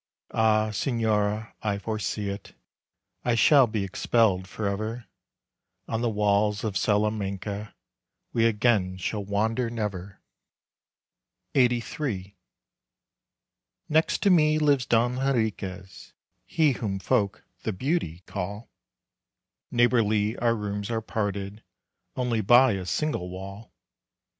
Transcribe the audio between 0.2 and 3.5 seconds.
Ah, Señora, I foresee it! I